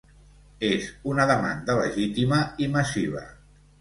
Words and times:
És 0.69 0.87
una 1.11 1.27
demanda 1.31 1.75
legítima, 1.81 2.41
i 2.67 2.71
massiva. 2.79 3.23